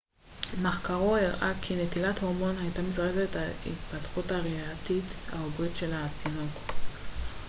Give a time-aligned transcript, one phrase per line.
[0.61, 6.51] מחקרו הראה כי נטילת הורמון הייתה מזרזת את ההתפתחות הריאתית העוברית של התינוק